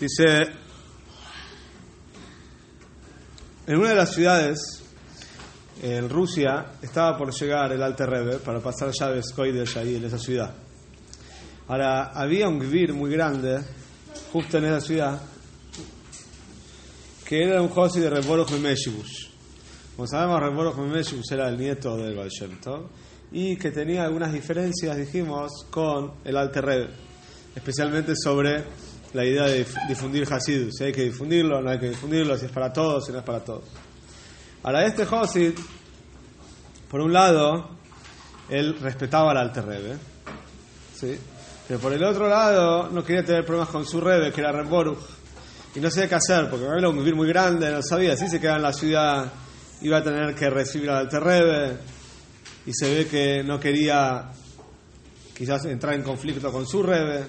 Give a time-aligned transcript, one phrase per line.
[0.00, 0.24] Dice,
[3.66, 4.84] en una de las ciudades,
[5.82, 10.18] en Rusia, estaba por llegar el Alte Rebbe para pasar llaves Koidesh ahí en esa
[10.18, 10.54] ciudad.
[11.66, 13.60] Ahora, había un gvir muy grande,
[14.32, 15.20] justo en esa ciudad,
[17.24, 19.30] que era un Josi de Reboroch Memeshibush.
[19.96, 22.88] Como sabemos, Reboroch Memeshibush era el nieto del Baal Shem Tov,
[23.32, 26.90] y que tenía algunas diferencias, dijimos, con el Alte Rebbe,
[27.56, 28.62] especialmente sobre
[29.12, 32.52] la idea de difundir Hasidus, si hay que difundirlo, no hay que difundirlo, si es
[32.52, 33.64] para todos, si no es para todos.
[34.62, 35.52] Ahora, este Josid,
[36.90, 37.70] por un lado,
[38.48, 39.96] él respetaba al Alte Rebbe,
[40.94, 41.18] ¿sí?
[41.66, 44.98] pero por el otro lado, no quería tener problemas con su Rebbe, que era Reboruch,
[45.74, 48.40] y no sabía qué hacer, porque era un vivir muy grande, no sabía, si se
[48.40, 49.32] quedaba en la ciudad,
[49.82, 51.76] iba a tener que recibir al Alte Rebbe,
[52.66, 54.30] y se ve que no quería
[55.38, 57.24] quizás entrar en conflicto con su Rebbe.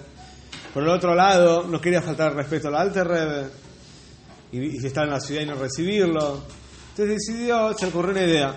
[0.74, 3.50] Por el otro lado, no quería faltar respeto al Alter Rebbe
[4.52, 6.44] y, y estar en la ciudad y no recibirlo.
[6.92, 8.56] Entonces decidió, se ocurrió una idea.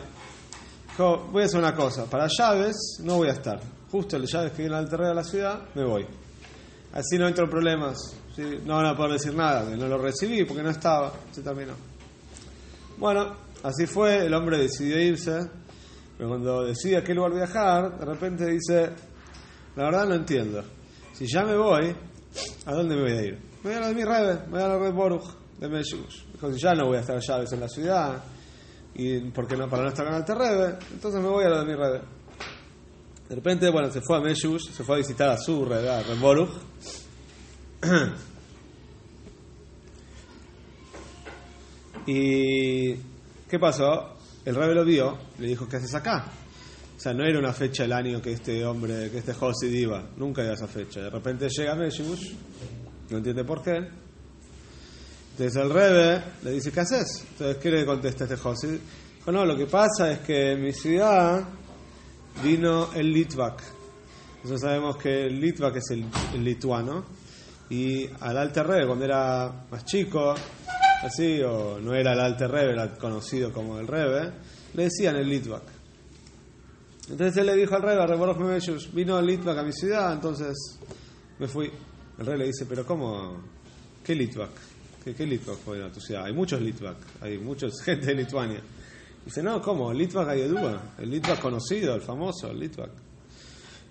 [0.88, 3.60] Dijo, voy a hacer una cosa, para llaves no voy a estar.
[3.90, 6.06] Justo el llaves que viene al Alter Rebbe a la ciudad, me voy.
[6.92, 8.14] Así no entro en problemas.
[8.36, 8.42] ¿sí?
[8.64, 11.12] No van a poder decir nada, que no lo recibí porque no estaba.
[11.30, 11.74] Se terminó.
[12.98, 15.40] Bueno, así fue, el hombre decidió irse.
[16.16, 18.90] Pero cuando decide a qué lugar viajar, de repente dice,
[19.76, 20.62] la verdad no entiendo.
[21.12, 21.94] Si ya me voy,
[22.66, 23.38] ¿a dónde me voy a ir?
[23.62, 26.24] Me voy a la de mi Rebe, me voy a la Red Boruch de Meshush.
[26.32, 28.22] Dijo, ya no voy a estar llaves en la ciudad,
[28.94, 31.66] y porque no, para no estar en el Rebe, entonces me voy a la de
[31.66, 32.00] mi Rebe.
[33.28, 36.02] De repente, bueno, se fue a Meshush, se fue a visitar a su Rebe, a
[36.02, 36.18] Red
[42.06, 42.94] y,
[43.48, 44.16] ¿qué pasó?
[44.44, 46.26] El Rebe lo vio, le dijo, ¿qué haces acá?
[47.02, 50.10] Sea, no era una fecha el año que este hombre, que este Josid iba.
[50.18, 51.00] Nunca era esa fecha.
[51.00, 52.32] De repente llega Meshush,
[53.10, 53.88] no entiende por qué.
[55.32, 57.24] Entonces el Rebe le dice, ¿qué haces?
[57.32, 58.78] Entonces, ¿qué le contesta este Josid?
[59.16, 61.42] Dijo, no, lo que pasa es que en mi ciudad
[62.40, 63.60] vino el Litvak.
[64.44, 67.04] Nosotros sabemos que el Litvak es el, el lituano.
[67.68, 70.36] Y al Alter Rebe, cuando era más chico,
[71.02, 74.30] así, o no era el Alter Rebe, era conocido como el Rebe,
[74.74, 75.81] le decían el Litvak.
[77.12, 78.58] Entonces él le dijo al rey, a
[78.94, 80.78] vino el Litvak a mi ciudad, entonces
[81.38, 81.70] me fui.
[82.18, 83.38] El rey le dice, pero ¿cómo?
[84.02, 84.50] ¿Qué Litvak?
[85.04, 86.24] ¿Qué, qué Litvak fue a tu ciudad?
[86.24, 88.62] Hay muchos Litvak, hay mucha gente de Lituania.
[89.26, 89.92] Dice, no, ¿cómo?
[89.92, 92.90] Litvak Ayedúa, el Litvak conocido, el famoso, el Litvak.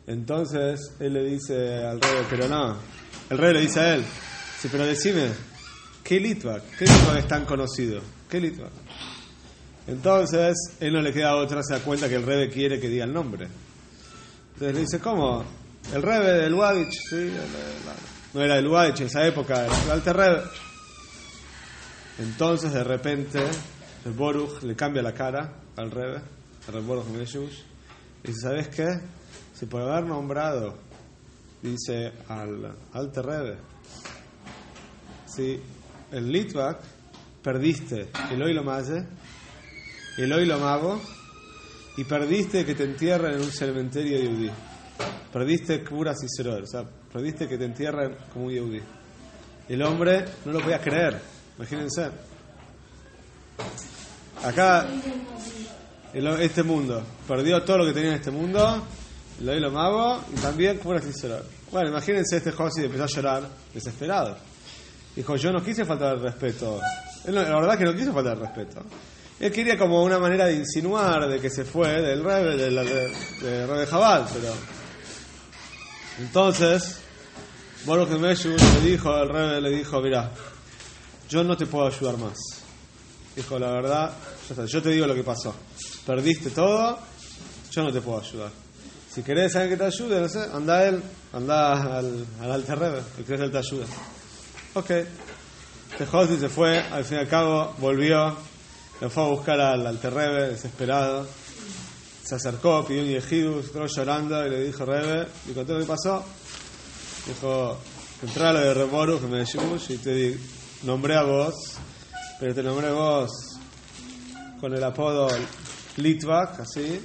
[0.07, 2.75] Entonces él le dice al rey, pero no.
[3.29, 5.29] El rey le dice a él, dice, pero decime,
[6.03, 6.75] ¿qué Litvak?
[6.75, 8.01] ¿Qué Litvak es tan conocido?
[8.27, 8.71] ¿Qué Litvak?
[9.87, 13.05] Entonces, él no le queda otra, se da cuenta que el Rebe quiere que diga
[13.05, 13.47] el nombre.
[14.53, 15.43] Entonces le dice, ¿cómo?
[15.93, 17.33] El Rebe del Lubavitch, sí, el-
[18.33, 20.41] no era del Lubavitch en esa época, era el Alter Rebe.
[22.19, 23.43] Entonces, de repente,
[24.05, 26.21] el Boruch le cambia la cara al Rebe,
[26.71, 27.59] al Boruch Meshush,
[28.23, 28.87] y dice, ¿sabes qué?
[29.53, 30.75] Si por haber nombrado,
[31.61, 33.57] dice al Alter Rebe,
[35.25, 35.59] si
[36.11, 36.79] el Litvak
[37.41, 39.05] perdiste el Oilo Maze,
[40.17, 41.01] el hoy lo mago
[41.97, 44.49] y perdiste que te entierren en un cementerio yudí.
[45.31, 48.81] Perdiste Kura Cicerón, o sea, perdiste que te entierren como un yudí.
[49.69, 51.19] El hombre no lo podía creer,
[51.57, 52.09] imagínense.
[54.43, 54.87] Acá,
[56.13, 58.83] el- este mundo, perdió todo lo que tenía en este mundo,
[59.39, 61.43] el hoy lo mago y también Kura Cicerón.
[61.71, 63.43] Bueno, imagínense este Josi empezó a llorar
[63.73, 64.37] desesperado.
[65.15, 66.79] Dijo, yo no quise faltar el respeto.
[67.25, 68.81] La verdad que no quiso faltar el respeto.
[69.41, 73.11] Él quería como una manera de insinuar de que se fue del Rebe, del de,
[73.41, 74.53] de Rebe Jabal, pero...
[76.19, 76.99] Entonces,
[77.85, 80.29] Baruch Meshu le dijo, el Rebe le dijo, mira,
[81.27, 82.37] yo no te puedo ayudar más.
[83.35, 84.11] Dijo, la verdad,
[84.47, 85.55] ya está, yo te digo lo que pasó.
[86.05, 86.99] Perdiste todo,
[87.71, 88.51] yo no te puedo ayudar.
[89.11, 91.01] Si querés alguien que te ayude, no sé, anda él,
[91.33, 93.85] anda al, al Alter Rebe, el que él te ayuda.
[94.75, 94.91] Ok.
[95.91, 98.37] Este Josi se fue, al fin y al cabo volvió,
[99.01, 101.27] lo fue a buscar al Alter Rebe, desesperado.
[102.23, 105.85] Se acercó, pidió un yejidus, entró llorando y le dijo, Rebe, le conté lo que
[105.85, 106.23] pasó.
[107.27, 107.77] Dijo,
[108.21, 109.43] entré a lo de Reboru, que me
[109.89, 110.39] y te di-
[110.83, 111.53] nombré a vos,
[112.39, 113.31] pero te nombré a vos
[114.59, 115.27] con el apodo
[115.97, 117.01] Litvak, así.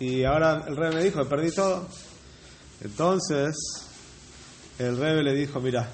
[0.00, 1.88] Y ahora el Rebe me dijo, perdí todo.
[2.82, 3.56] Entonces,
[4.78, 5.88] el Rebe le dijo, mira,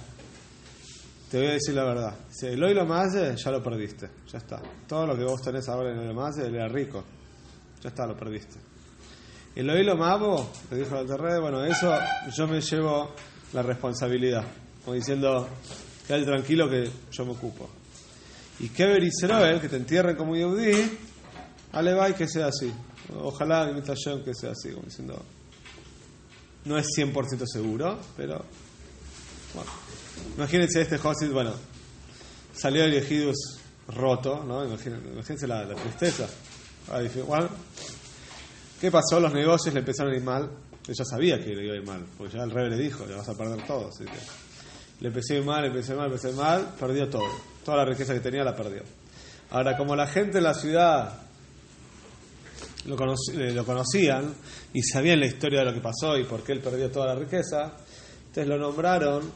[1.35, 2.15] te voy a decir la verdad.
[2.31, 4.09] Si el hoy lo Maze, ya lo perdiste.
[4.31, 4.63] Ya está.
[4.87, 7.03] Todo lo que vos tenés ahora en el Maze, él era rico.
[7.83, 8.55] Ya está, lo perdiste.
[9.57, 11.93] El lo Mabo, te dijo el Rebe, bueno, eso
[12.37, 13.17] yo me llevo
[13.53, 14.45] la responsabilidad.
[14.85, 15.49] Como diciendo,
[16.07, 17.69] quédate tranquilo que yo me ocupo.
[18.61, 20.89] Y Kever Israel, que te entierren como Yehudi,
[21.73, 22.73] y que sea así.
[23.13, 25.21] Ojalá, imitación que sea así, como diciendo,
[26.65, 28.45] no es 100% seguro, pero
[29.55, 29.71] bueno.
[30.37, 31.55] Imagínense este Josid, bueno,
[32.55, 33.59] salió el Ejidus
[33.89, 34.65] roto, ¿no?
[34.65, 36.27] Imagínense, la, tristeza.
[37.27, 37.49] Bueno,
[38.81, 39.19] ¿Qué pasó?
[39.19, 40.51] Los negocios le empezaron a ir mal.
[40.87, 43.15] Ella sabía que le iba a ir mal, porque ya el rey le dijo, le
[43.15, 43.89] vas a perder todo.
[43.89, 44.19] Así que
[45.01, 47.29] le empecé mal, le empecé mal, le empecé mal, perdió todo.
[47.65, 48.83] Toda la riqueza que tenía la perdió.
[49.51, 51.19] Ahora, como la gente en la ciudad
[52.87, 54.35] lo, lo, conocían
[54.73, 57.15] y sabían la historia de lo que pasó y por qué él perdió toda la
[57.15, 57.73] riqueza,
[58.35, 59.31] entonces lo nombraron.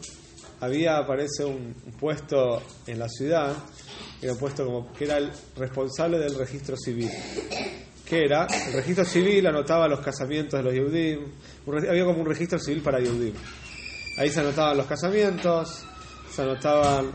[0.59, 3.55] Había, aparece, un, puesto en la ciudad,
[4.21, 7.09] era puesto como que era el responsable del registro civil.
[8.05, 8.49] ¿Qué era?
[8.67, 11.33] El registro civil anotaba los casamientos de los Yehudim.
[11.89, 13.35] Había como un registro civil para Yehudim.
[14.17, 15.85] Ahí se anotaban los casamientos,
[16.35, 17.13] se anotaban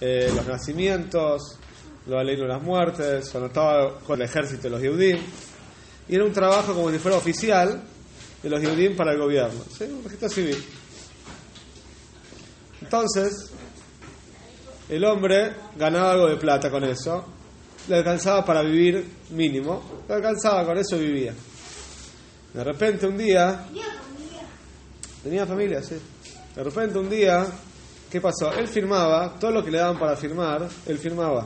[0.00, 1.58] eh, los nacimientos,
[2.06, 5.18] alegros de las muertes, se anotaba con el ejército de los Yehudim
[6.08, 7.82] y era un trabajo como si fuera oficial
[8.44, 10.64] de los Yehudim para el gobierno, un registro civil.
[12.86, 13.50] Entonces,
[14.88, 17.24] el hombre ganaba algo de plata con eso,
[17.88, 21.34] le alcanzaba para vivir mínimo, le alcanzaba, con eso vivía.
[22.54, 23.66] De repente un día...
[25.20, 25.96] Tenía familia, sí.
[26.54, 27.44] De repente un día,
[28.08, 28.52] ¿qué pasó?
[28.52, 31.44] Él firmaba, todo lo que le daban para firmar, él firmaba.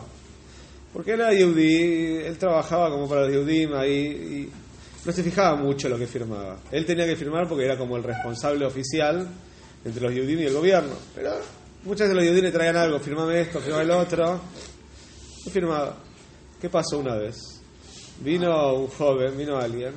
[0.92, 4.50] Porque él era yudí, él trabajaba como para los Yehudim ahí y
[5.06, 6.58] no se fijaba mucho lo que firmaba.
[6.70, 9.26] Él tenía que firmar porque era como el responsable oficial
[9.84, 10.94] entre los Yehudim y el gobierno.
[11.14, 11.32] Pero
[11.84, 14.40] muchas de los Yehudim le traían algo, firmame esto, firmame el otro.
[15.46, 15.96] No firmaba.
[16.60, 17.36] ¿Qué pasó una vez?
[18.20, 19.94] Vino un joven, vino alguien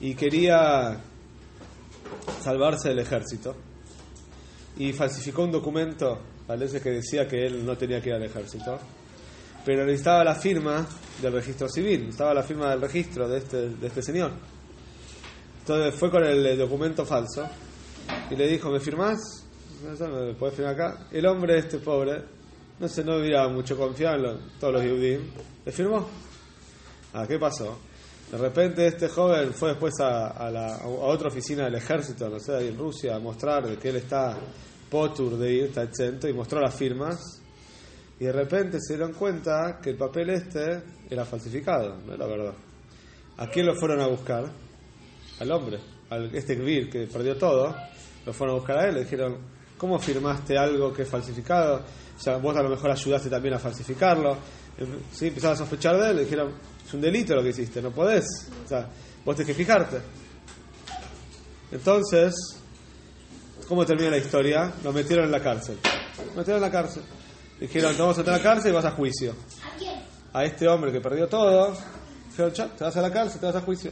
[0.00, 0.98] y quería
[2.42, 3.54] salvarse del ejército
[4.76, 8.80] y falsificó un documento, parece que decía que él no tenía que ir al ejército
[9.64, 10.86] pero necesitaba la firma
[11.20, 14.32] del registro civil, necesitaba la firma del registro de este, de este señor.
[15.60, 17.46] Entonces fue con el documento falso
[18.30, 19.18] y le dijo, ¿me firmás?
[19.82, 21.06] ¿Me acá?
[21.10, 22.22] El hombre este pobre,
[22.78, 25.22] no sé, no hubiera mucho confiado en todos los judíos,
[25.64, 26.06] ¿le firmó?
[27.12, 27.78] Ah, ¿qué pasó?
[28.30, 32.38] De repente este joven fue después a, a, la, a otra oficina del ejército, no
[32.38, 34.38] sé, ahí en Rusia, a mostrar de que él está
[34.88, 37.40] potur de ir, está exento, y mostró las firmas
[38.20, 42.52] y de repente se dieron cuenta que el papel este era falsificado, no era verdad.
[43.38, 44.44] ¿A quién lo fueron a buscar?
[45.40, 45.78] Al hombre,
[46.10, 47.74] al este Gvir que perdió todo,
[48.30, 49.38] lo fueron a buscar a él, le dijeron,
[49.76, 51.82] ¿cómo firmaste algo que es falsificado?
[52.16, 54.36] O sea, vos a lo mejor ayudaste también a falsificarlo.
[55.12, 55.26] ¿Sí?
[55.26, 56.52] Empezaron a sospechar de él, le dijeron,
[56.86, 58.24] es un delito lo que hiciste, no podés.
[58.64, 58.88] O sea,
[59.24, 60.00] vos tenés que fijarte.
[61.72, 62.34] Entonces,
[63.66, 64.72] ¿cómo termina la historia?
[64.84, 65.76] Lo metieron en la cárcel.
[66.18, 67.02] Lo metieron en la cárcel.
[67.58, 69.34] Dijeron, te vamos a meter a la cárcel y vas a juicio.
[69.64, 70.00] ¿A quién?
[70.32, 71.76] A este hombre que perdió todo.
[72.28, 73.90] Dijeron, te vas a la cárcel, te vas a juicio.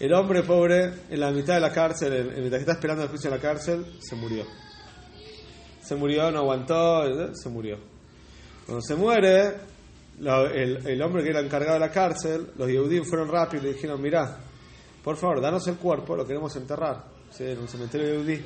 [0.00, 3.08] El hombre pobre, en la mitad de la cárcel, en, mientras que está esperando el
[3.08, 4.44] juicio en la cárcel, se murió.
[5.82, 7.78] Se murió, no aguantó, eh, se murió.
[8.64, 9.54] Cuando se muere,
[10.20, 13.72] el, el, hombre que era encargado de la cárcel, los Yehudim fueron rápidos y le
[13.74, 14.38] dijeron, mirá,
[15.02, 17.44] por favor, danos el cuerpo, lo queremos enterrar ¿sí?
[17.44, 18.44] en un cementerio Yehudí.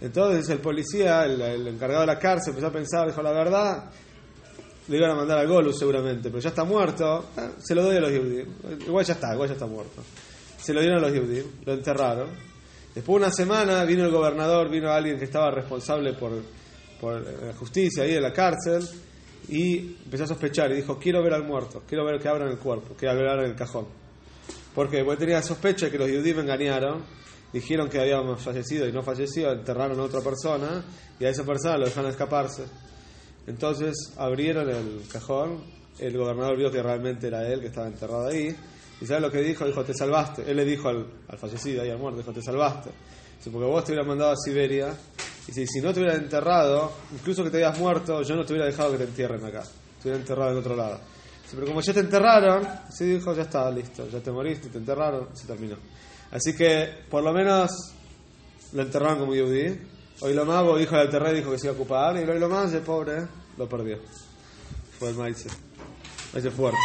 [0.00, 3.90] Entonces el policía, el, encargado de la cárcel, empezó a pensar, dijo la verdad,
[4.88, 7.96] le iban a mandar al Golus seguramente, pero ya está muerto, eh, se lo doy
[7.96, 8.46] a los Yehudim.
[8.86, 10.02] Igual ya está, igual ya está muerto.
[10.66, 12.28] Se lo dieron a los Yehudim, lo enterraron.
[12.92, 16.32] Después de una semana vino el gobernador, vino alguien que estaba responsable por,
[17.00, 18.84] por la justicia ahí en la cárcel
[19.48, 22.58] y empezó a sospechar y dijo, quiero ver al muerto, quiero ver que abran el
[22.58, 23.86] cuerpo, que abran el cajón.
[24.74, 27.04] Porque tenía sospecha de que los Yehudim engañaron
[27.52, 30.84] dijeron que habíamos fallecido y no fallecido, enterraron a otra persona
[31.20, 32.64] y a esa persona lo dejaron escaparse.
[33.46, 35.62] Entonces abrieron el cajón,
[36.00, 38.56] el gobernador vio que realmente era él que estaba enterrado ahí.
[39.00, 39.64] ¿Y sabes lo que dijo?
[39.66, 40.50] Dijo, te salvaste.
[40.50, 41.06] Él le dijo al,
[41.38, 42.90] fallecido ahí al muerto, dijo, te salvaste.
[43.38, 44.94] Dice, porque vos te hubieras mandado a Siberia.
[45.48, 48.52] Y si, si no te hubieran enterrado, incluso que te hayas muerto, yo no te
[48.52, 49.62] hubiera dejado que te entierren acá.
[49.62, 51.00] Te hubiera enterrado en otro lado.
[51.42, 54.08] Dice, pero como ya te enterraron, sí dijo, ya está, listo.
[54.08, 55.76] Ya te moriste, te enterraron, se terminó.
[56.30, 57.70] Así que, por lo menos,
[58.72, 59.78] lo enterraron como Yehudi.
[60.20, 62.16] Hoy lo más, hijo del terreno, dijo que se iba a ocupar.
[62.16, 63.26] Y hoy lo más, el pobre,
[63.58, 63.98] lo perdió.
[64.98, 65.46] Fue el maíz.
[66.32, 66.78] Maíz fuerte.